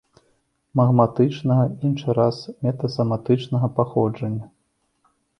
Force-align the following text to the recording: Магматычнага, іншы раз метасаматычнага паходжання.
Магматычнага, 0.79 1.65
іншы 1.89 2.15
раз 2.19 2.39
метасаматычнага 2.67 3.69
паходжання. 3.77 4.49